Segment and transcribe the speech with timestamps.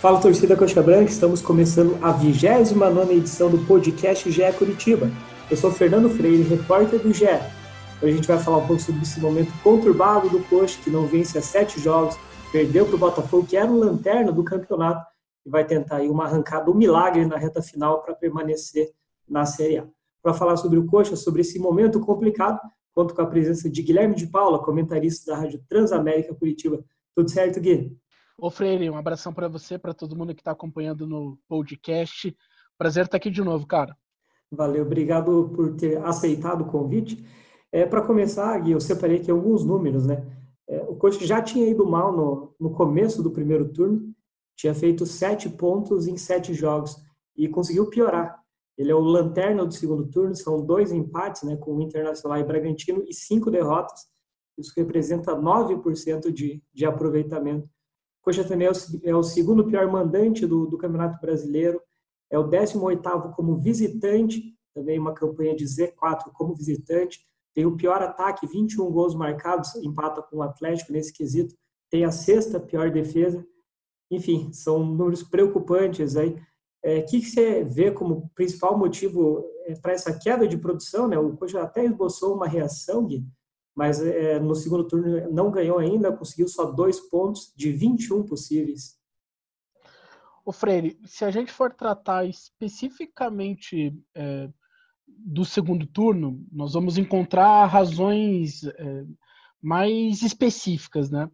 [0.00, 5.10] Fala torcida Coxa Branca, estamos começando a 29 edição do podcast GE Curitiba.
[5.50, 7.26] Eu sou Fernando Freire, repórter do GE.
[8.00, 11.06] Hoje a gente vai falar um pouco sobre esse momento conturbado do Coxa, que não
[11.06, 12.16] vence há sete jogos,
[12.50, 15.04] perdeu para o Botafogo, que era o lanterna do campeonato,
[15.44, 18.90] e vai tentar aí uma arrancada, um milagre na reta final para permanecer
[19.28, 19.86] na Série A.
[20.22, 22.58] Para falar sobre o Coxa, sobre esse momento complicado,
[22.94, 26.82] conto com a presença de Guilherme de Paula, comentarista da Rádio Transamérica Curitiba.
[27.14, 27.99] Tudo certo, Gui?
[28.42, 32.34] Ô Freire, um abração para você, para todo mundo que está acompanhando no podcast.
[32.78, 33.94] Prazer estar aqui de novo, cara.
[34.50, 37.22] Valeu, obrigado por ter aceitado o convite.
[37.70, 40.26] É, para começar, Gui, eu separei aqui alguns números, né?
[40.66, 44.10] É, o coach já tinha ido mal no, no começo do primeiro turno,
[44.56, 46.96] tinha feito sete pontos em sete jogos
[47.36, 48.40] e conseguiu piorar.
[48.78, 52.44] Ele é o lanterna do segundo turno, são dois empates, né, com o Internacional e
[52.44, 54.00] Bragantino e cinco derrotas.
[54.56, 57.68] Isso representa 9% de, de aproveitamento.
[58.22, 61.80] Coxa também é o, é o segundo pior mandante do, do Campeonato Brasileiro,
[62.30, 67.20] é o 18º como visitante, também uma campanha de Z4 como visitante,
[67.54, 71.54] tem o pior ataque, 21 gols marcados, empata com o Atlético nesse quesito,
[71.90, 73.44] tem a sexta pior defesa,
[74.10, 76.30] enfim, são números preocupantes aí.
[76.30, 76.38] O
[76.82, 81.06] é, que, que você vê como principal motivo é, para essa queda de produção?
[81.08, 81.18] Né?
[81.18, 83.24] O Coxa até esboçou uma reação, Gui,
[83.80, 88.98] mas é, no segundo turno não ganhou ainda, conseguiu só dois pontos de 21 possíveis.
[90.44, 94.50] O Freire, se a gente for tratar especificamente é,
[95.08, 99.04] do segundo turno, nós vamos encontrar razões é,
[99.62, 101.30] mais específicas, né?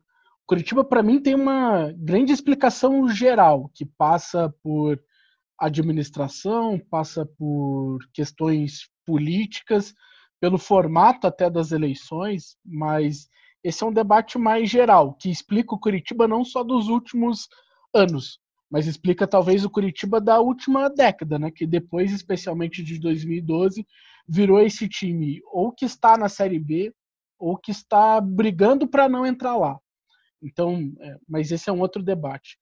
[0.46, 5.02] Curitiba, para mim, tem uma grande explicação geral, que passa por
[5.58, 9.92] administração, passa por questões políticas,
[10.40, 13.28] pelo formato até das eleições, mas
[13.64, 17.48] esse é um debate mais geral, que explica o Curitiba não só dos últimos
[17.92, 18.38] anos,
[18.70, 21.50] mas explica talvez o Curitiba da última década, né?
[21.50, 23.86] Que depois, especialmente de 2012,
[24.28, 26.92] virou esse time ou que está na Série B
[27.38, 29.78] ou que está brigando para não entrar lá.
[30.42, 32.58] Então, é, mas esse é um outro debate.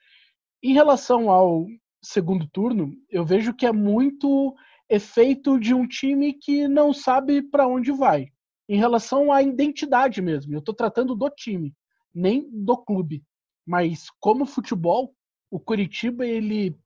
[0.62, 1.66] Em relação ao
[2.02, 4.54] segundo turno, eu vejo que é muito
[4.88, 8.28] efeito de um time que não sabe para onde vai.
[8.68, 11.74] Em relação à identidade mesmo, eu estou tratando do time,
[12.14, 13.22] nem do clube.
[13.66, 15.14] Mas como futebol,
[15.50, 16.76] o Curitiba ele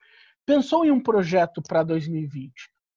[0.45, 2.53] pensou em um projeto para 2020.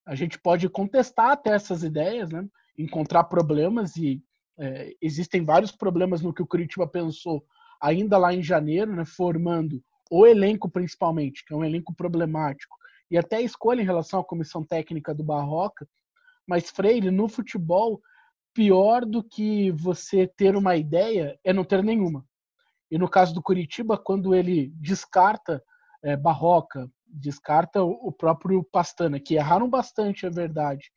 [0.05, 2.47] A gente pode contestar até essas ideias, né?
[2.77, 4.23] encontrar problemas e
[4.57, 7.43] é, existem vários problemas no que o Curitiba pensou
[7.81, 9.05] ainda lá em janeiro, né?
[9.05, 12.75] formando o elenco principalmente, que é um elenco problemático,
[13.11, 15.85] e até a escolha em relação à comissão técnica do Barroca.
[16.47, 18.01] Mas Freire, no futebol,
[18.53, 22.25] pior do que você ter uma ideia é não ter nenhuma.
[22.89, 25.61] E no caso do Curitiba, quando ele descarta
[26.01, 30.89] é, Barroca, descarta o próprio Pastana, que erraram bastante, é verdade,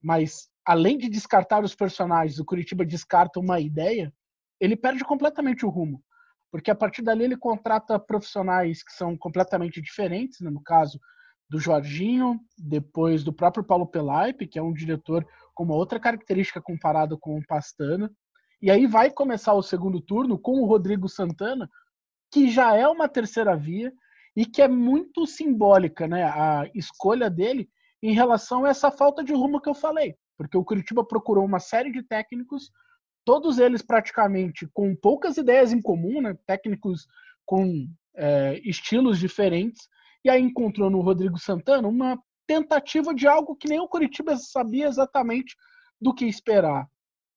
[0.00, 4.12] mas além de descartar os personagens, o Curitiba descarta uma ideia,
[4.60, 6.02] ele perde completamente o rumo.
[6.50, 10.50] Porque a partir dali ele contrata profissionais que são completamente diferentes, né?
[10.50, 11.00] no caso
[11.52, 16.62] do Jorginho, depois do próprio Paulo Pelaipe, que é um diretor com uma outra característica
[16.62, 18.10] comparada com o Pastana,
[18.62, 21.68] e aí vai começar o segundo turno com o Rodrigo Santana,
[22.32, 23.92] que já é uma terceira via
[24.34, 26.24] e que é muito simbólica, né?
[26.24, 27.68] A escolha dele
[28.02, 31.60] em relação a essa falta de rumo que eu falei, porque o Curitiba procurou uma
[31.60, 32.70] série de técnicos,
[33.26, 36.34] todos eles praticamente com poucas ideias em comum, né?
[36.46, 37.06] Técnicos
[37.44, 37.86] com
[38.16, 39.86] é, estilos diferentes,
[40.24, 44.86] e aí encontrou no Rodrigo Santana uma tentativa de algo que nem o Curitiba sabia
[44.86, 45.56] exatamente
[46.00, 46.88] do que esperar.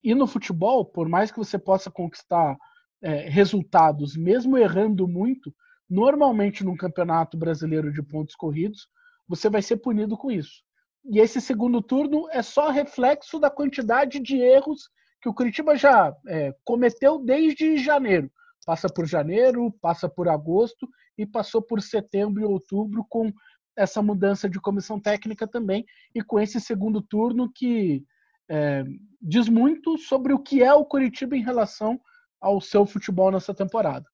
[0.04, 2.58] E no futebol, por mais que você possa conquistar
[3.02, 5.54] é, resultados, mesmo errando muito,
[5.90, 8.88] normalmente num campeonato brasileiro de pontos corridos,
[9.28, 10.64] você vai ser punido com isso.
[11.06, 14.90] E esse segundo turno é só reflexo da quantidade de erros
[15.22, 18.32] que o Curitiba já é, cometeu desde janeiro.
[18.66, 23.32] Passa por janeiro, passa por agosto e passou por setembro e outubro com
[23.78, 28.04] essa mudança de comissão técnica também e com esse segundo turno que
[28.50, 28.84] é,
[29.22, 32.00] diz muito sobre o que é o Curitiba em relação
[32.40, 34.06] ao seu futebol nessa temporada.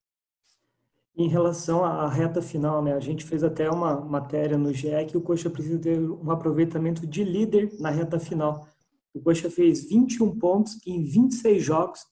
[1.15, 5.17] Em relação à reta final, né, a gente fez até uma matéria no GE que
[5.17, 8.65] o Coxa precisa ter um aproveitamento de líder na reta final.
[9.13, 12.05] O Coxa fez 21 pontos em 26 jogos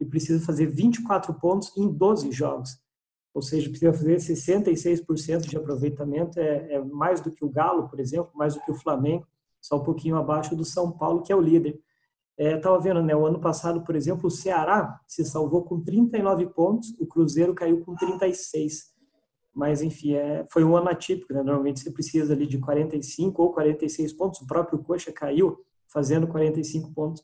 [0.00, 2.80] e precisa fazer 24 pontos em 12 jogos.
[3.34, 8.00] Ou seja, precisa fazer 66% de aproveitamento, é, é mais do que o Galo, por
[8.00, 9.26] exemplo, mais do que o Flamengo
[9.60, 11.78] só um pouquinho abaixo do São Paulo, que é o líder.
[12.36, 16.46] Estava é, vendo, né, o ano passado, por exemplo, o Ceará se salvou com 39
[16.46, 18.94] pontos, o Cruzeiro caiu com 36.
[19.54, 21.42] mas enfim, é, foi um ano atípico, né?
[21.42, 26.92] Normalmente você precisa ali de 45 ou 46 pontos, o próprio Coxa caiu fazendo 45
[26.94, 27.22] pontos.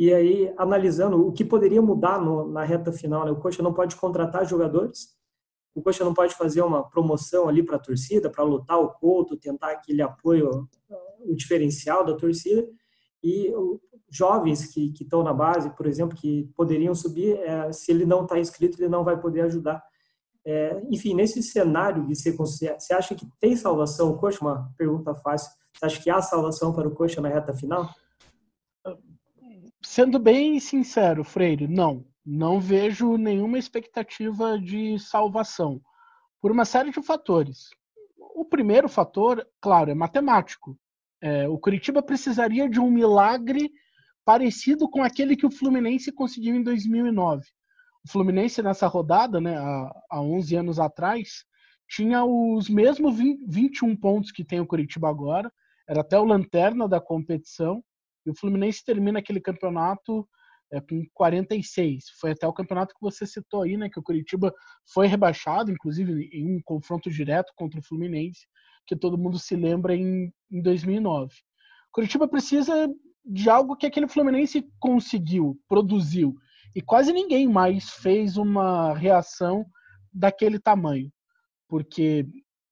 [0.00, 3.30] E aí, analisando o que poderia mudar no, na reta final, né?
[3.30, 5.08] o Coxa não pode contratar jogadores,
[5.74, 9.36] o Coxa não pode fazer uma promoção ali para a torcida, para lutar o Couto,
[9.36, 10.66] tentar aquele apoio,
[11.20, 12.66] o diferencial da torcida,
[13.22, 13.52] e
[14.10, 18.38] jovens que estão na base, por exemplo, que poderiam subir, é, se ele não está
[18.38, 19.84] inscrito, ele não vai poder ajudar.
[20.46, 24.40] É, enfim, nesse cenário de ser você acha que tem salvação o Coxa?
[24.40, 25.52] Uma pergunta fácil.
[25.74, 27.86] Você acha que há salvação para o Coxa na reta final?
[29.82, 32.04] Sendo bem sincero, Freire, não.
[32.24, 35.80] Não vejo nenhuma expectativa de salvação,
[36.40, 37.70] por uma série de fatores.
[38.34, 40.78] O primeiro fator, claro, é matemático.
[41.22, 43.70] É, o Curitiba precisaria de um milagre
[44.24, 47.42] parecido com aquele que o Fluminense conseguiu em 2009.
[48.04, 51.44] O Fluminense, nessa rodada, né, há, há 11 anos atrás,
[51.88, 55.52] tinha os mesmos 20, 21 pontos que tem o Curitiba agora,
[55.88, 57.82] era até o lanterna da competição,
[58.26, 60.28] e o Fluminense termina aquele campeonato
[60.72, 62.04] é, com 46.
[62.20, 63.88] Foi até o campeonato que você citou aí, né?
[63.88, 64.54] Que o Curitiba
[64.92, 68.46] foi rebaixado, inclusive em um confronto direto contra o Fluminense,
[68.86, 71.32] que todo mundo se lembra em, em 2009.
[71.34, 72.88] O Curitiba precisa
[73.24, 76.34] de algo que aquele Fluminense conseguiu, produziu,
[76.74, 79.66] e quase ninguém mais fez uma reação
[80.12, 81.12] daquele tamanho.
[81.68, 82.26] Porque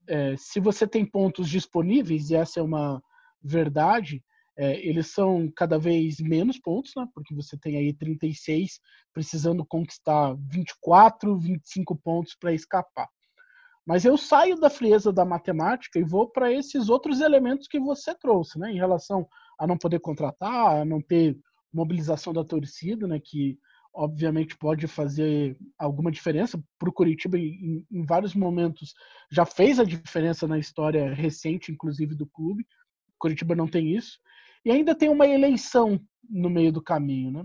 [0.08, 3.02] é, se você tem pontos disponíveis, e essa é uma
[3.42, 4.22] verdade,
[4.58, 7.06] é, eles são cada vez menos pontos, né?
[7.14, 8.80] Porque você tem aí 36
[9.14, 13.08] precisando conquistar 24, 25 pontos para escapar.
[13.86, 18.12] Mas eu saio da frieza da matemática e vou para esses outros elementos que você
[18.16, 18.72] trouxe, né?
[18.72, 19.28] Em relação
[19.60, 21.38] a não poder contratar, a não ter
[21.72, 23.20] mobilização da torcida, né?
[23.22, 23.56] Que
[23.94, 28.92] obviamente pode fazer alguma diferença para o Curitiba em, em, vários momentos
[29.30, 32.66] já fez a diferença na história recente, inclusive do clube.
[33.18, 34.18] Curitiba não tem isso.
[34.64, 37.30] E ainda tem uma eleição no meio do caminho.
[37.30, 37.44] Né?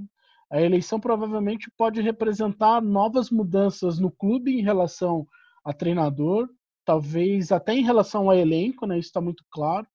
[0.51, 5.27] A eleição provavelmente pode representar novas mudanças no clube em relação
[5.63, 6.50] a treinador,
[6.86, 9.00] talvez até em relação ao elenco, né?
[9.00, 9.88] isso está muito claro.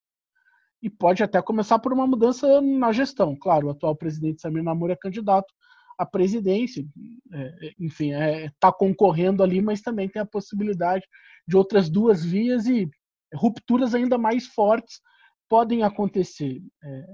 [0.83, 3.37] E pode até começar por uma mudança na gestão.
[3.37, 5.53] Claro, o atual presidente Samir Namor é candidato
[5.99, 6.87] à presidência,
[7.33, 11.05] é, enfim, está é, tá concorrendo ali, mas também tem a possibilidade
[11.47, 12.89] de outras duas vias e
[13.35, 15.01] rupturas ainda mais fortes
[15.49, 16.63] podem acontecer.
[16.83, 17.07] É,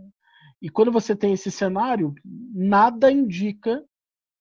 [0.60, 3.84] e quando você tem esse cenário, nada indica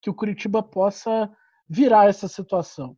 [0.01, 1.29] que o Curitiba possa
[1.67, 2.97] virar essa situação.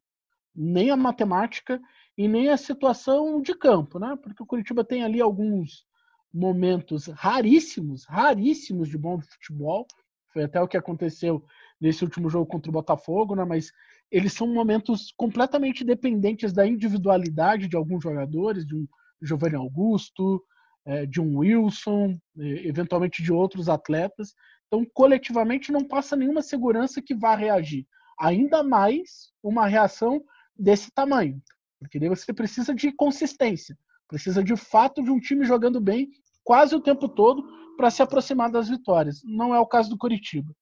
[0.55, 1.81] Nem a matemática
[2.17, 4.17] e nem a situação de campo, né?
[4.21, 5.85] Porque o Curitiba tem ali alguns
[6.33, 9.85] momentos raríssimos, raríssimos de bom futebol.
[10.33, 11.43] Foi até o que aconteceu
[11.79, 13.45] nesse último jogo contra o Botafogo, né?
[13.45, 13.71] Mas
[14.11, 18.87] eles são momentos completamente dependentes da individualidade de alguns jogadores, de um
[19.21, 20.43] Giovanni Augusto,
[20.85, 24.33] é, de um Wilson, eventualmente de outros atletas.
[24.67, 27.85] Então, coletivamente, não passa nenhuma segurança que vá reagir.
[28.19, 30.23] Ainda mais uma reação
[30.57, 31.41] desse tamanho.
[31.79, 33.77] Porque daí você precisa de consistência.
[34.07, 36.09] Precisa de fato de um time jogando bem
[36.43, 37.43] quase o tempo todo
[37.75, 39.21] para se aproximar das vitórias.
[39.25, 40.53] Não é o caso do Curitiba.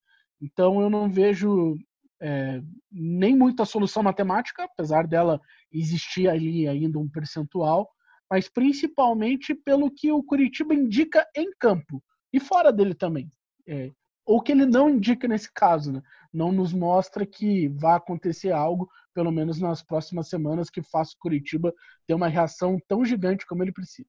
[0.41, 1.77] Então eu não vejo
[2.21, 2.61] é,
[2.91, 5.39] nem muita solução matemática, apesar dela
[5.71, 7.89] existir ali ainda um percentual,
[8.29, 13.31] mas principalmente pelo que o Curitiba indica em campo e fora dele também.
[13.67, 13.91] É,
[14.25, 16.01] ou que ele não indica nesse caso, né?
[16.33, 21.19] não nos mostra que vai acontecer algo, pelo menos nas próximas semanas, que faça o
[21.19, 21.73] Curitiba
[22.07, 24.07] ter uma reação tão gigante como ele precisa.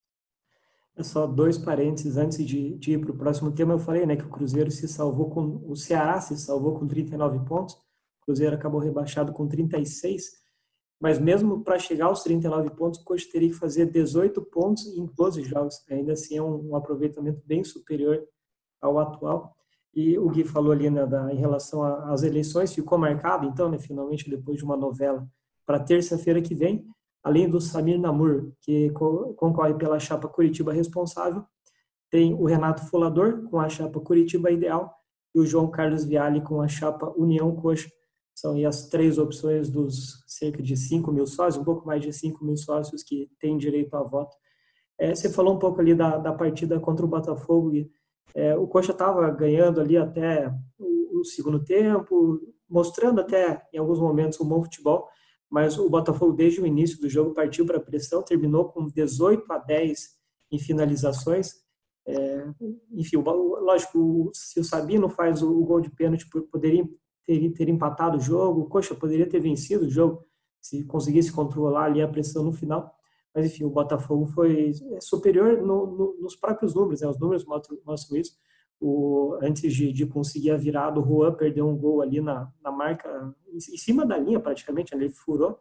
[0.97, 3.75] É só dois parênteses antes de, de ir para o próximo tema.
[3.75, 5.61] Eu falei né, que o Cruzeiro se salvou com.
[5.69, 10.44] O Ceará se salvou com 39 pontos, o Cruzeiro acabou rebaixado com 36
[11.05, 15.05] mas mesmo para chegar aos 39 pontos, o coach teria que fazer 18 pontos em
[15.05, 15.85] 12 jogos.
[15.91, 18.27] Ainda assim é um, aproveitamento bem superior
[18.81, 19.55] ao atual.
[19.95, 23.79] E o Gui falou ali né, da, em relação às eleições, ficou marcado, então, né,
[23.79, 25.29] finalmente, depois de uma novela,
[25.67, 26.87] para terça-feira que vem,
[27.23, 31.45] além do Samir Namur, que co concorre pela chapa Curitiba Responsável,
[32.09, 34.91] tem o Renato Folador, com a chapa Curitiba Ideal,
[35.35, 37.91] e o João Carlos Viale, com a chapa União Coxa.
[38.35, 42.45] São as três opções dos cerca de 5 mil sócios, um pouco mais de 5
[42.45, 44.37] mil sócios que têm direito a voto.
[44.99, 47.75] É, você falou um pouco ali da, da partida contra o Botafogo.
[47.75, 47.91] E,
[48.35, 54.01] é, o Coxa estava ganhando ali até o, o, segundo tempo, mostrando até em alguns
[54.01, 55.09] momentos um bom futebol,
[55.49, 59.53] mas o Botafogo, desde o início do jogo, partiu para a pressão, terminou com 18
[59.53, 60.09] a 10
[60.51, 61.53] em finalizações.
[62.07, 62.47] É,
[62.93, 66.85] enfim, lógico, se o Sabino faz o, o gol de pênalti, poderia
[67.25, 70.25] ter, ter empatado o jogo, Coxa poderia ter vencido o jogo
[70.65, 72.97] se conseguisse controlar ali a pressão no final.
[73.35, 77.09] Mas, enfim, o Botafogo foi superior no, no, nos próprios números, né?
[77.09, 78.33] os números mostram, isso.
[78.81, 82.73] O, antes de, de, conseguir a virada, o Juan perdeu um gol ali na, na
[82.73, 85.59] marca, em, cima da linha praticamente, ali ele furou.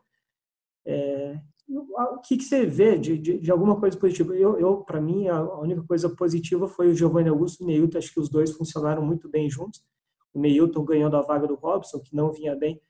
[0.86, 4.34] É, o que, que você vê de, de, de, alguma coisa positiva?
[4.36, 7.98] Eu, eu para mim, a, única coisa positiva foi o Giovanni Augusto e o Neilton.
[7.98, 9.84] Acho que os dois funcionaram muito bem juntos.
[10.34, 12.82] O Neilton ganhando a vaga do Robson, que não vinha bem.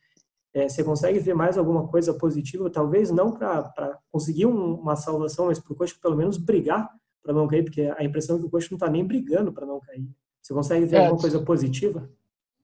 [0.53, 2.69] É, você consegue ver mais alguma coisa positiva?
[2.69, 6.89] Talvez não para conseguir um, uma salvação, mas para o Coxa pelo menos brigar
[7.23, 9.65] para não cair, porque a impressão é que o Coxa não está nem brigando para
[9.65, 10.07] não cair.
[10.41, 12.09] Você consegue ver é, alguma coisa positiva?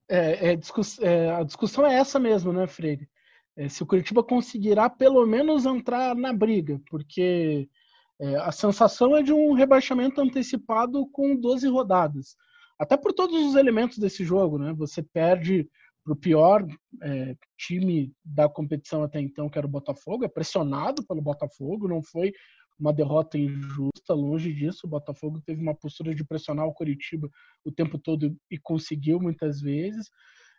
[0.08, 0.60] É, é,
[1.02, 3.08] é, a discussão é essa mesmo, né, Freire?
[3.60, 7.68] é, se o Curitiba conseguirá pelo menos entrar na briga, porque
[8.18, 12.38] é, a sensação é de um rebaixamento antecipado com 12 rodadas.
[12.80, 14.74] Até por todos os elementos desse jogo, né?
[14.74, 15.70] Você perde
[16.04, 16.66] para o pior
[17.04, 22.02] é, time da competição até então, que era o Botafogo, é pressionado pelo Botafogo, não
[22.02, 22.32] foi
[22.80, 24.88] uma derrota injusta, longe disso.
[24.88, 27.30] O Botafogo teve uma postura de pressionar o Curitiba
[27.66, 30.10] o tempo todo e conseguiu muitas vezes.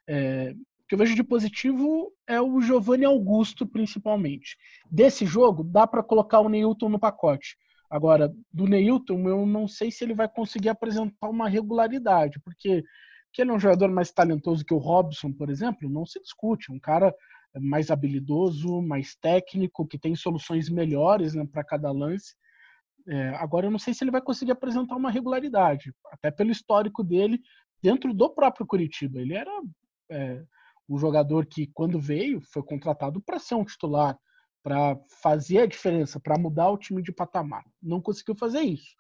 [0.07, 0.55] É,
[0.87, 4.57] que eu vejo de positivo é o Giovanni Augusto, principalmente.
[4.91, 7.57] Desse jogo, dá para colocar o Neilton no pacote.
[7.91, 12.85] Agora, do Neilton, eu não sei se ele vai conseguir apresentar uma regularidade, porque
[13.33, 16.73] que ele é um jogador mais talentoso que o Robson, por exemplo, não se discute.
[16.73, 17.15] Um cara
[17.59, 22.35] mais habilidoso, mais técnico, que tem soluções melhores né, para cada lance.
[23.09, 27.03] É, agora, eu não sei se ele vai conseguir apresentar uma regularidade, até pelo histórico
[27.03, 27.41] dele
[27.83, 29.21] dentro do próprio Curitiba.
[29.21, 29.51] Ele era
[30.11, 30.43] é,
[30.89, 34.19] um jogador que, quando veio, foi contratado para ser um titular,
[34.63, 37.65] para fazer a diferença, para mudar o time de patamar.
[37.83, 38.95] Não conseguiu fazer isso.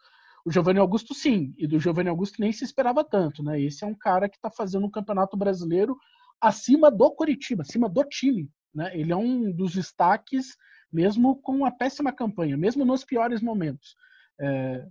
[0.44, 3.60] O Giovanni Augusto, sim, e do Giovanni Augusto nem se esperava tanto, né?
[3.60, 5.96] Esse é um cara que está fazendo um campeonato brasileiro
[6.40, 8.50] acima do Coritiba, acima do time.
[8.74, 8.90] Né?
[8.98, 10.56] Ele é um dos destaques,
[10.90, 13.94] mesmo com uma péssima campanha, mesmo nos piores momentos.
[14.40, 14.86] É,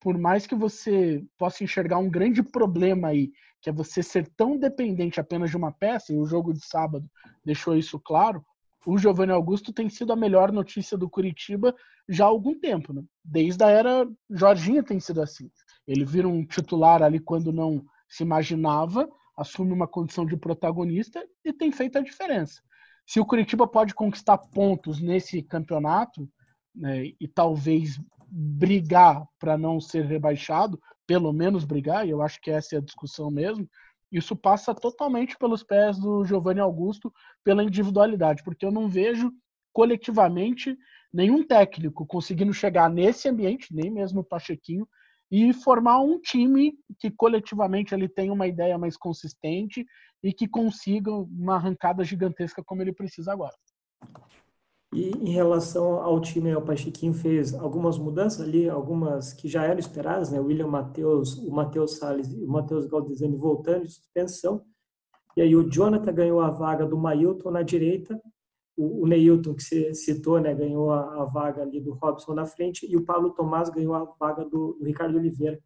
[0.00, 4.58] por mais que você possa enxergar um grande problema aí, que é você ser tão
[4.58, 7.08] dependente apenas de uma peça, e o jogo de sábado
[7.44, 8.44] deixou isso claro,
[8.86, 11.74] o Giovanni Augusto tem sido a melhor notícia do Curitiba
[12.08, 13.02] já há algum tempo, né?
[13.24, 15.50] Desde a era Jorginho tem sido assim.
[15.86, 21.52] Ele vira um titular ali quando não se imaginava, assume uma condição de protagonista e
[21.52, 22.62] tem feito a diferença.
[23.04, 26.28] Se o Curitiba pode conquistar pontos nesse campeonato,
[26.72, 32.50] né, e talvez brigar para não ser rebaixado, pelo menos brigar, e eu acho que
[32.50, 33.68] essa é a discussão mesmo,
[34.10, 37.12] isso passa totalmente pelos pés do Giovanni Augusto,
[37.44, 39.32] pela individualidade, porque eu não vejo
[39.72, 40.76] coletivamente
[41.12, 44.88] nenhum técnico conseguindo chegar nesse ambiente, nem mesmo o Pachequinho,
[45.30, 49.84] e formar um time que coletivamente ele tenha uma ideia mais consistente
[50.22, 53.54] e que consiga uma arrancada gigantesca como ele precisa agora.
[54.92, 59.78] E em relação ao time, o Pachequinho fez algumas mudanças ali, algumas que já eram
[59.78, 60.40] esperadas, né?
[60.40, 64.64] O William Matheus, o Matheus Salles e o Matheus Galdesani voltando de suspensão.
[65.36, 68.18] E aí o Jonathan ganhou a vaga do Mailton na direita,
[68.76, 72.96] o, Neilton, que você citou, né, ganhou a, vaga ali do Robson na frente, e
[72.96, 75.58] o Paulo Tomás ganhou a vaga do, do Ricardo Oliveira.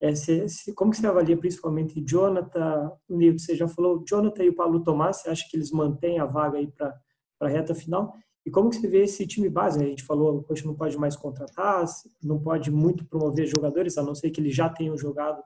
[0.00, 4.44] É, se, se, como que você avalia principalmente Jonathan, o Neilton, você já falou, Jonathan
[4.44, 6.98] e o Paulo Tomás, você acha que eles mantêm a vaga aí para
[7.40, 8.14] a reta final?
[8.44, 9.78] E como que você vê esse time base?
[9.78, 9.86] Né?
[9.86, 11.84] A gente falou, o coach não pode mais contratar,
[12.22, 15.42] não pode muito promover jogadores, a não ser que eles já tenham jogado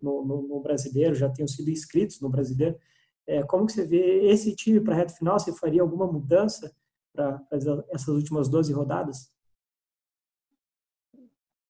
[0.00, 2.78] no, no, no brasileiro, já tenham sido inscritos no brasileiro.
[3.26, 5.38] É, como que você vê esse time para a reta final?
[5.38, 6.72] Você faria alguma mudança
[7.12, 7.44] para
[7.90, 9.32] essas últimas 12 rodadas?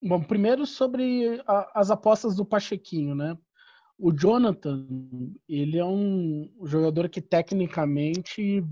[0.03, 3.37] Bom, primeiro sobre a, as apostas do Pachequinho, né?
[3.99, 4.87] O Jonathan,
[5.49, 8.63] ele é um jogador que tecnicamente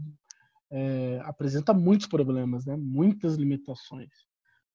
[0.76, 2.76] é, apresenta muitos problemas, né?
[2.76, 4.10] muitas limitações.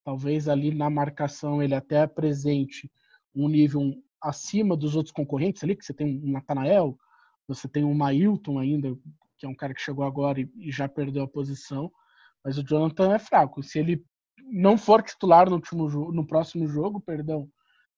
[0.01, 2.89] Talvez ali na marcação ele até apresente
[3.35, 6.97] um nível acima dos outros concorrentes ali, que você tem um Natanael,
[7.45, 8.95] você tem um Mailton ainda,
[9.37, 11.91] que é um cara que chegou agora e, e já perdeu a posição,
[12.45, 13.61] mas o Jonathan é fraco.
[13.61, 14.01] Se ele
[14.49, 17.49] não for titular no, último no próximo jogo, perdão,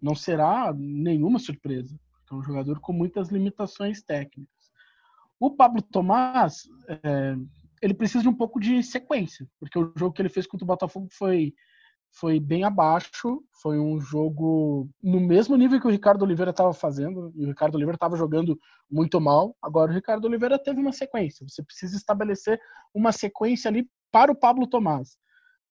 [0.02, 1.96] não será nenhuma surpresa.
[2.32, 4.72] É um jogador com muitas limitações técnicas.
[5.40, 7.36] O Pablo Tomás, é,
[7.82, 10.68] ele precisa de um pouco de sequência, porque o jogo que ele fez contra o
[10.68, 11.54] Botafogo foi
[12.14, 17.32] foi bem abaixo, foi um jogo no mesmo nível que o Ricardo Oliveira estava fazendo,
[17.36, 18.60] e o Ricardo Oliveira estava jogando
[18.90, 19.56] muito mal.
[19.62, 21.48] Agora o Ricardo Oliveira teve uma sequência.
[21.48, 22.60] Você precisa estabelecer
[22.94, 25.18] uma sequência ali para o Pablo Tomás.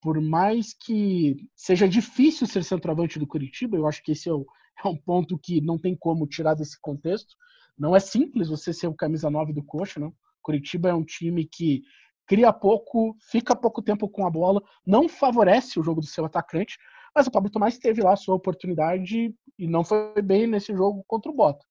[0.01, 4.47] Por mais que seja difícil ser centroavante do Curitiba, eu acho que esse é, o,
[4.83, 7.35] é um ponto que não tem como tirar desse contexto.
[7.79, 10.15] Não é simples você ser o camisa 9 do Coxa, não.
[10.51, 11.83] Curitiba é um time que
[12.27, 16.77] cria pouco, fica pouco tempo com a bola, não favorece o jogo do seu atacante,
[17.15, 21.05] mas o Pablo Tomás teve lá a sua oportunidade e não foi bem nesse jogo
[21.07, 21.65] contra o Bota.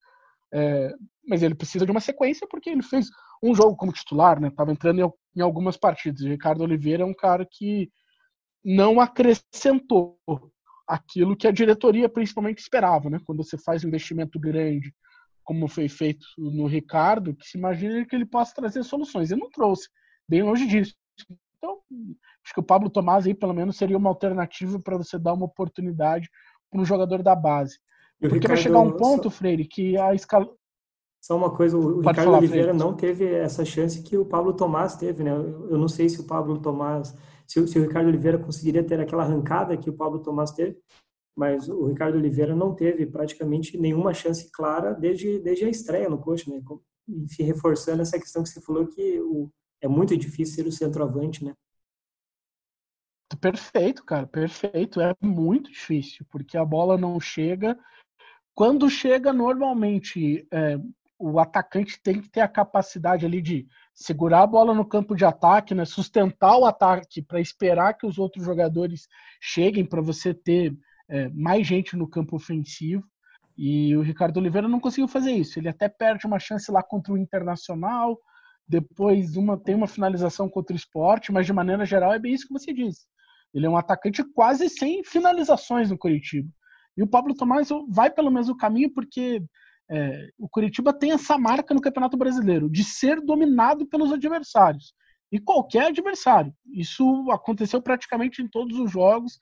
[0.54, 0.94] É,
[1.28, 3.08] mas ele precisa de uma sequência porque ele fez
[3.44, 4.50] um jogo como titular, né?
[4.50, 6.22] Tava entrando em, algumas partidas.
[6.22, 7.90] O Ricardo Oliveira é um cara que
[8.64, 10.18] não acrescentou
[10.88, 13.20] aquilo que a diretoria principalmente esperava, né?
[13.26, 14.94] Quando você faz um investimento grande,
[15.50, 19.32] como foi feito no Ricardo, que se imagina que ele possa trazer soluções.
[19.32, 19.90] Ele não trouxe,
[20.28, 20.94] bem longe disso.
[21.58, 21.80] Então,
[22.46, 25.48] acho que o Pablo Tomás aí, pelo menos, seria uma alternativa para você dar uma
[25.48, 26.30] oportunidade
[26.70, 27.80] para um jogador da base.
[28.20, 29.32] Porque Ricardo, vai chegar um ponto, só...
[29.32, 30.48] Freire, que a escala.
[31.20, 32.78] Só uma coisa, o Pode Ricardo falar, Oliveira Freire.
[32.78, 35.32] não teve essa chance que o Pablo Tomás teve, né?
[35.32, 39.24] Eu não sei se o Pablo Tomás, se, se o Ricardo Oliveira conseguiria ter aquela
[39.24, 40.78] arrancada que o Pablo Tomás teve,
[41.40, 46.18] mas o Ricardo Oliveira não teve praticamente nenhuma chance clara desde, desde a estreia no
[46.18, 46.62] coach, né?
[47.08, 51.46] Enfim, reforçando essa questão que você falou que o, é muito difícil ser o centroavante,
[51.46, 51.56] né?
[53.40, 55.00] Perfeito, cara, perfeito.
[55.00, 57.80] É muito difícil, porque a bola não chega.
[58.54, 60.78] Quando chega, normalmente é,
[61.18, 65.24] o atacante tem que ter a capacidade ali de segurar a bola no campo de
[65.24, 69.08] ataque, né, sustentar o ataque para esperar que os outros jogadores
[69.40, 70.78] cheguem para você ter
[71.10, 73.04] é, mais gente no campo ofensivo.
[73.58, 75.60] E o Ricardo Oliveira não conseguiu fazer isso.
[75.60, 78.18] Ele até perde uma chance lá contra o Internacional,
[78.68, 82.48] depois uma tem uma finalização contra o esporte, mas de maneira geral é bem isso
[82.48, 83.06] que você disse.
[83.54, 86.48] Ele é um atacante quase sem finalizações no Curitiba.
[86.96, 89.42] E o Pablo Tomás vai pelo mesmo caminho porque
[89.90, 94.94] é, o Curitiba tem essa marca no Campeonato Brasileiro de ser dominado pelos adversários.
[95.32, 96.54] E qualquer adversário.
[96.72, 99.40] Isso aconteceu praticamente em todos os jogos.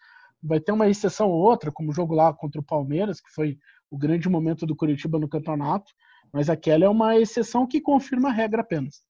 [0.47, 3.57] Vai ter uma exceção ou outra, como o jogo lá contra o Palmeiras, que foi
[3.91, 5.91] o grande momento do Curitiba no campeonato.
[6.31, 9.01] Mas aquela é uma exceção que confirma a regra apenas.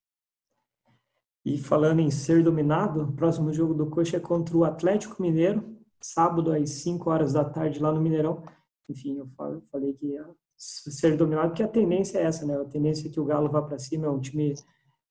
[1.45, 5.77] E falando em ser dominado, o próximo jogo do Coxa é contra o Atlético Mineiro,
[6.01, 8.43] sábado às 5 horas da tarde lá no Mineirão.
[8.89, 9.29] Enfim, eu
[9.71, 10.25] falei que ia
[10.57, 12.55] ser dominado, porque a tendência é essa, né?
[12.55, 14.55] A tendência é que o Galo vá para cima, é um time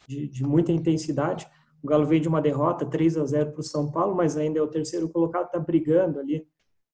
[0.07, 1.49] de, de, muita intensidade.
[1.87, 4.59] O Galo veio de uma derrota 3 a 0 para o São Paulo, mas ainda
[4.59, 6.45] é o terceiro colocado, está brigando ali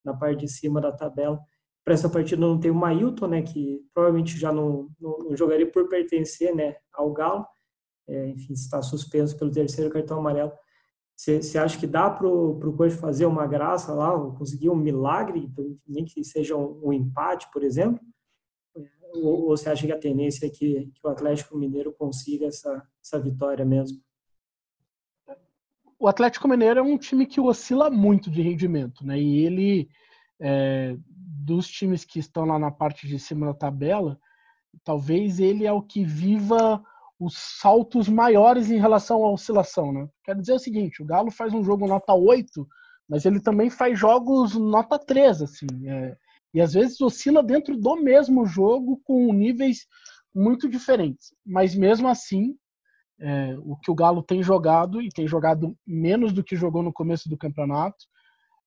[0.04, 1.40] na parte de cima da tabela.
[1.82, 3.42] Para essa partida não tem o Mailton, né?
[3.42, 7.46] Que provavelmente já não, não, não jogaria por pertencer né, ao Galo
[8.08, 10.52] é, enfim, está suspenso pelo terceiro cartão amarelo.
[11.16, 15.48] Você acha que dá para o coach fazer uma graça lá, conseguir um milagre,
[15.86, 18.00] nem que seja um, um empate, por exemplo?
[19.14, 23.20] Ou, você acha que a tendência é que, que o Atlético Mineiro consiga essa, essa
[23.20, 23.98] vitória mesmo?
[26.02, 29.20] O Atlético Mineiro é um time que oscila muito de rendimento, né?
[29.20, 29.88] E ele,
[30.40, 34.18] é, dos times que estão lá na parte de cima da tabela,
[34.82, 36.82] talvez ele é o que viva
[37.20, 40.08] os saltos maiores em relação à oscilação, né?
[40.24, 42.66] Quer dizer o seguinte, o Galo faz um jogo nota 8,
[43.08, 46.16] mas ele também faz jogos nota 3, assim, é,
[46.52, 49.86] e às vezes oscila dentro do mesmo jogo com níveis
[50.34, 51.32] muito diferentes.
[51.46, 52.56] Mas mesmo assim,
[53.22, 56.92] é, o que o Galo tem jogado, e tem jogado menos do que jogou no
[56.92, 58.04] começo do campeonato,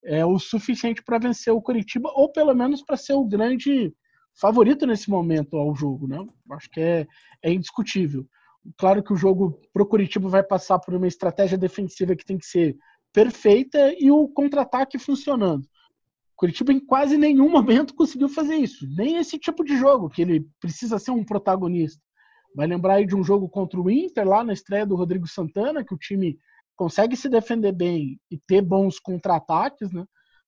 [0.02, 3.94] é o suficiente para vencer o Curitiba, ou pelo menos para ser o grande
[4.34, 6.18] favorito nesse momento ao jogo, né?
[6.52, 7.06] Acho que é,
[7.42, 8.26] é indiscutível.
[8.78, 12.46] Claro que o jogo pro Curitiba vai passar por uma estratégia defensiva que tem que
[12.46, 12.76] ser
[13.12, 15.66] perfeita e o contra-ataque funcionando.
[16.34, 18.86] Curitiba em quase nenhum momento conseguiu fazer isso.
[18.94, 22.02] Nem esse tipo de jogo, que ele precisa ser um protagonista.
[22.56, 25.84] Vai lembrar aí de um jogo contra o Inter, lá na estreia do Rodrigo Santana,
[25.84, 26.38] que o time
[26.74, 30.06] consegue se defender bem e ter bons contra-ataques, né?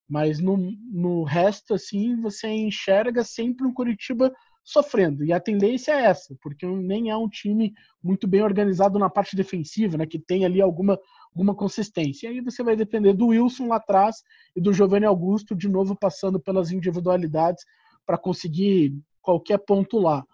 [0.09, 0.57] Mas no,
[0.90, 4.33] no resto, assim, você enxerga sempre um Curitiba
[4.64, 5.23] sofrendo.
[5.23, 9.37] E a tendência é essa, porque nem é um time muito bem organizado na parte
[9.37, 10.99] defensiva, né, que tem ali alguma,
[11.31, 12.27] alguma consistência.
[12.27, 14.23] E aí você vai depender do Wilson lá atrás
[14.57, 17.64] e do Giovanni Augusto, de novo passando pelas individualidades
[18.07, 20.25] para conseguir qualquer ponto lá.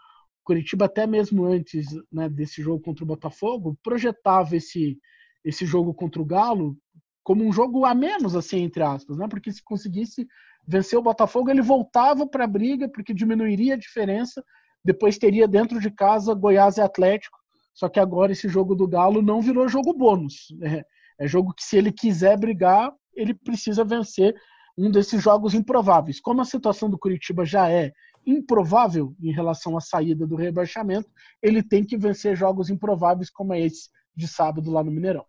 [0.44, 4.98] Curitiba, até mesmo antes né, desse jogo contra o Botafogo, projetava esse,
[5.44, 6.76] esse jogo contra o Galo
[7.24, 9.26] como um jogo a menos, assim, entre aspas, né?
[9.26, 10.28] Porque se conseguisse
[10.68, 14.44] vencer o Botafogo, ele voltava para a briga, porque diminuiria a diferença.
[14.84, 17.38] Depois teria dentro de casa Goiás e Atlético.
[17.72, 20.48] Só que agora esse jogo do Galo não virou jogo bônus.
[20.62, 20.84] É,
[21.24, 24.34] é jogo que, se ele quiser brigar, ele precisa vencer
[24.76, 26.20] um desses jogos improváveis.
[26.20, 27.92] Como a situação do Curitiba já é
[28.26, 31.08] improvável em relação à saída do rebaixamento,
[31.42, 35.24] ele tem que vencer jogos improváveis como esse de sábado lá no Mineirão.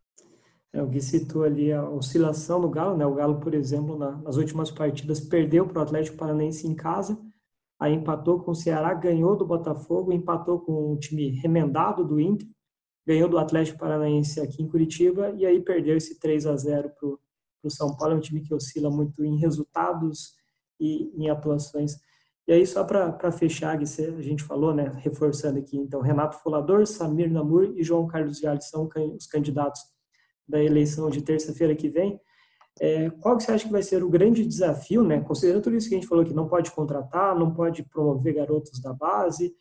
[0.75, 3.05] É, o Gui citou ali a oscilação do Galo, né?
[3.05, 7.17] O Galo, por exemplo, na, nas últimas partidas perdeu para o Atlético Paranaense em casa,
[7.79, 12.47] aí empatou com o Ceará, ganhou do Botafogo, empatou com o time remendado do Inter,
[13.08, 17.08] ganhou do Atlético Paranaense aqui em Curitiba e aí perdeu esse 3 a 0 para
[17.08, 18.15] o São Paulo.
[18.15, 20.34] É um time que oscila muito em resultados
[20.77, 21.95] e em atuações.
[22.47, 27.31] E aí, só para fechar, a gente falou, né, reforçando aqui, então, Renato Folador, Samir
[27.31, 29.81] Namur e João Carlos Vialli são os candidatos
[30.47, 32.19] da eleição de terça-feira que vem.
[32.79, 35.89] É, qual que você acha que vai ser o grande desafio, né, considerando tudo isso
[35.89, 39.55] que a gente falou, que não pode contratar, não pode promover garotos da base,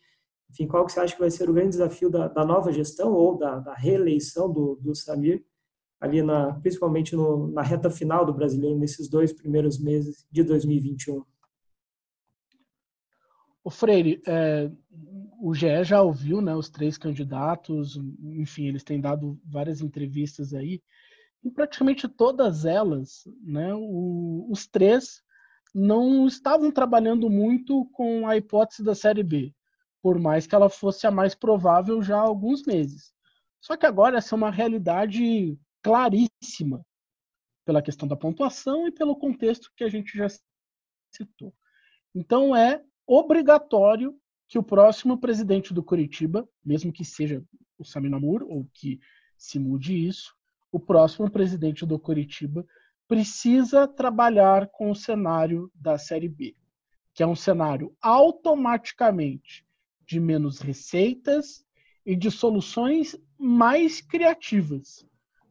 [0.51, 3.11] enfim, qual que você acha que vai ser o grande desafio da, da nova gestão
[3.13, 5.43] ou da, da reeleição do, do Samir,
[5.99, 11.23] ali na, principalmente no, na reta final do brasileiro, nesses dois primeiros meses de 2021?
[13.65, 14.69] O Freire, é,
[15.41, 20.83] o GE já ouviu né, os três candidatos, enfim, eles têm dado várias entrevistas aí.
[21.43, 25.23] Em praticamente todas elas, né, o, os três
[25.73, 29.51] não estavam trabalhando muito com a hipótese da Série B,
[29.99, 33.11] por mais que ela fosse a mais provável já há alguns meses.
[33.59, 36.85] Só que agora essa é uma realidade claríssima
[37.65, 40.27] pela questão da pontuação e pelo contexto que a gente já
[41.11, 41.51] citou.
[42.13, 44.15] Então é obrigatório
[44.47, 47.43] que o próximo presidente do Curitiba, mesmo que seja
[47.77, 48.99] o Sami Namur, ou que
[49.37, 50.35] se mude isso,
[50.71, 52.65] o próximo presidente do Curitiba
[53.07, 56.55] precisa trabalhar com o cenário da Série B,
[57.13, 59.65] que é um cenário automaticamente
[60.05, 61.65] de menos receitas
[62.05, 65.05] e de soluções mais criativas.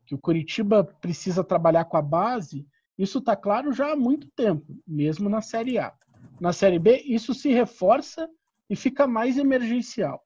[0.07, 4.79] Que o Curitiba precisa trabalhar com a base, isso está claro já há muito tempo,
[4.87, 5.93] mesmo na Série A.
[6.41, 8.29] Na Série B, isso se reforça
[8.69, 10.23] e fica mais emergencial.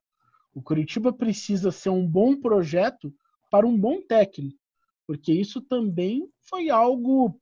[0.53, 3.13] O Curitiba precisa ser um bom projeto
[3.51, 4.57] para um bom técnico,
[5.05, 7.39] porque isso também foi algo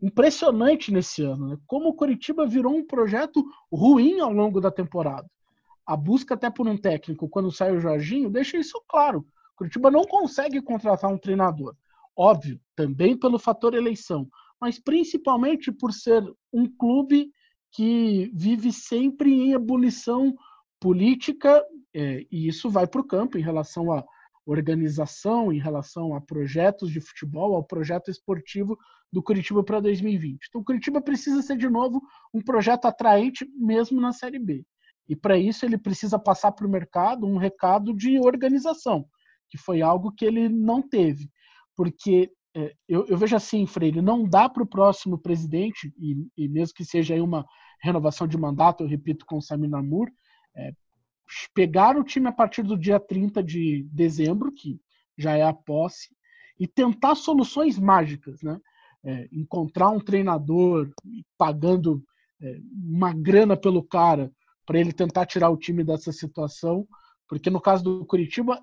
[0.00, 1.48] impressionante nesse ano.
[1.48, 1.58] Né?
[1.66, 5.28] Como o Curitiba virou um projeto ruim ao longo da temporada.
[5.86, 9.20] A busca até por um técnico, quando sai o Jorginho, deixa isso claro.
[9.54, 11.74] O Curitiba não consegue contratar um treinador.
[12.16, 14.28] Óbvio, também pelo fator eleição,
[14.60, 17.30] mas principalmente por ser um clube
[17.76, 20.34] que vive sempre em ebulição
[20.80, 21.62] política,
[21.94, 24.02] é, e isso vai para o campo em relação à
[24.46, 28.78] organização, em relação a projetos de futebol, ao projeto esportivo
[29.12, 30.46] do Curitiba para 2020.
[30.48, 32.00] Então, o Curitiba precisa ser, de novo,
[32.32, 34.64] um projeto atraente, mesmo na Série B.
[35.06, 39.04] E para isso, ele precisa passar para o mercado um recado de organização,
[39.50, 41.28] que foi algo que ele não teve.
[41.76, 46.48] Porque é, eu, eu, vejo assim, Freire, não dá para o próximo presidente, e, e,
[46.48, 47.44] mesmo que seja aí uma
[47.82, 50.10] renovação de mandato, eu repito, com o Samir Namur,
[50.56, 50.72] é,
[51.52, 54.80] pegar o time a partir do dia 30 de dezembro, que
[55.18, 56.08] já é a posse,
[56.58, 58.58] e tentar soluções mágicas, né?
[59.04, 60.90] É, encontrar um treinador
[61.36, 62.02] pagando
[62.40, 64.32] é, uma grana pelo cara
[64.64, 66.88] para ele tentar tirar o time dessa situação,
[67.28, 68.60] porque no caso do Curitiba,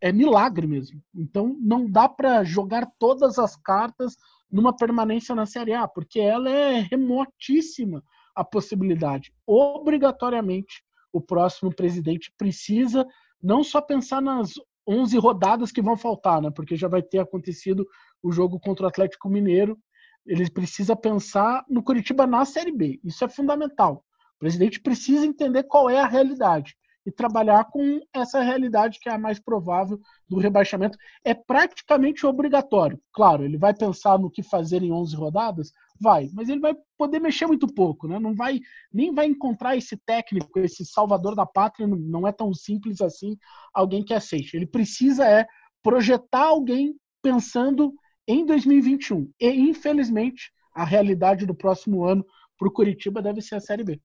[0.00, 1.02] é, milagre mesmo.
[1.14, 4.16] Então não dá para jogar todas as cartas
[4.50, 8.02] numa permanência na Série A, porque ela é remotíssima
[8.34, 9.32] a possibilidade.
[9.46, 10.82] Obrigatoriamente,
[11.12, 13.06] o próximo presidente precisa
[13.42, 14.54] não só pensar nas
[14.86, 16.50] 11 rodadas que vão faltar, né?
[16.50, 17.86] Porque já vai ter acontecido
[18.22, 19.78] o jogo contra o Atlético Mineiro.
[20.26, 23.00] Ele precisa pensar no Curitiba na Série B.
[23.04, 24.04] Isso é fundamental.
[24.36, 26.76] O presidente precisa entender qual é a realidade
[27.10, 30.96] e trabalhar com essa realidade que é a mais provável do rebaixamento.
[31.24, 33.00] É praticamente obrigatório.
[33.12, 35.72] Claro, ele vai pensar no que fazer em 11 rodadas?
[36.00, 38.18] Vai, mas ele vai poder mexer muito pouco, né?
[38.18, 38.60] Não vai
[38.92, 43.36] nem vai encontrar esse técnico, esse salvador da pátria, não é tão simples assim,
[43.74, 44.56] alguém que aceite.
[44.56, 45.46] Ele precisa é
[45.82, 47.92] projetar alguém pensando
[48.26, 49.28] em 2021.
[49.40, 52.24] E infelizmente, a realidade do próximo ano
[52.56, 54.00] para o Curitiba deve ser a Série B.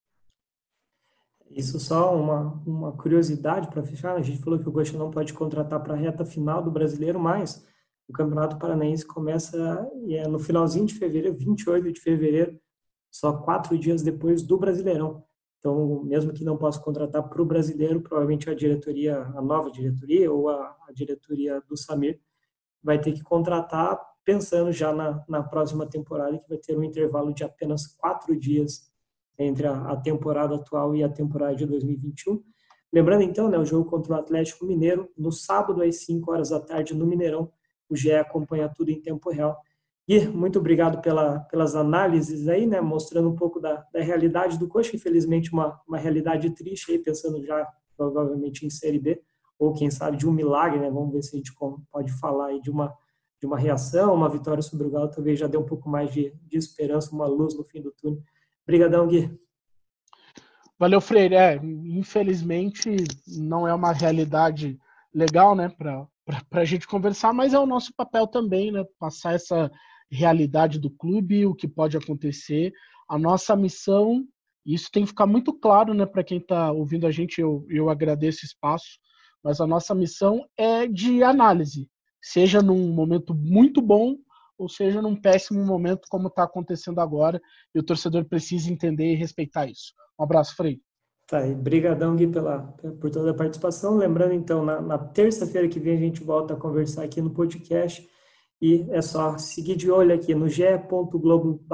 [1.50, 4.16] Isso só uma, uma curiosidade para fechar.
[4.16, 7.20] A gente falou que o Goiás não pode contratar para a reta final do brasileiro,
[7.20, 7.66] mas
[8.08, 12.60] o Campeonato Paranaense começa é, no finalzinho de fevereiro, 28 de fevereiro,
[13.10, 15.24] só quatro dias depois do Brasileirão.
[15.60, 20.32] Então, mesmo que não possa contratar para o brasileiro, provavelmente a diretoria, a nova diretoria
[20.32, 22.20] ou a, a diretoria do Samir
[22.84, 27.34] vai ter que contratar pensando já na, na próxima temporada, que vai ter um intervalo
[27.34, 28.92] de apenas quatro dias
[29.38, 32.42] entre a, a, temporada atual e a temporada de 2021.
[32.92, 36.60] Lembrando então, né, o jogo contra o Atlético Mineiro, no sábado às 5 horas da
[36.60, 37.52] tarde no Mineirão,
[37.90, 39.58] o GE acompanha tudo em tempo real.
[40.08, 44.68] E muito obrigado pela, pelas análises aí, né, mostrando um pouco da, da realidade do
[44.68, 47.68] Coxa, infelizmente uma, uma realidade triste aí, pensando já
[47.98, 49.22] provavelmente em Série B,
[49.58, 51.52] ou quem sabe de um milagre, né, vamos ver se a gente
[51.92, 52.94] pode falar aí de uma,
[53.40, 56.34] de uma reação, uma vitória sobre o Galo, talvez já dê um pouco mais de,
[56.44, 58.22] de esperança, uma luz no fim do túnel
[58.66, 59.32] Obrigadão, Gui.
[60.78, 61.36] Valeu, Freire.
[61.36, 62.96] É, infelizmente,
[63.28, 64.78] não é uma realidade
[65.14, 66.08] legal né, para
[66.52, 68.84] a gente conversar, mas é o nosso papel também, né?
[69.00, 69.72] Passar essa
[70.12, 72.74] realidade do clube, o que pode acontecer.
[73.08, 74.26] A nossa missão,
[74.66, 76.06] isso tem que ficar muito claro, né?
[76.06, 79.00] Para quem está ouvindo a gente, eu, eu agradeço o espaço,
[79.44, 81.88] mas a nossa missão é de análise,
[82.20, 84.18] seja num momento muito bom
[84.58, 87.42] ou seja num péssimo momento como está acontecendo agora,
[87.74, 89.94] e o torcedor precisa entender e respeitar isso.
[90.20, 90.80] Um abraço, Frei.
[91.28, 92.62] Tá, e brigadão, Gui, pela,
[93.02, 93.98] por toda a participação.
[93.98, 98.08] Lembrando, então, na, na terça-feira que vem a gente volta a conversar aqui no podcast
[98.62, 101.66] e é só seguir de olho aqui no ge.globo.br.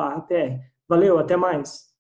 [0.87, 1.90] Valeu, até mais!